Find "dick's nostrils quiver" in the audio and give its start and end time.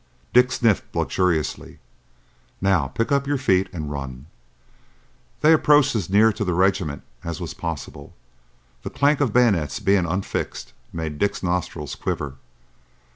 11.19-12.37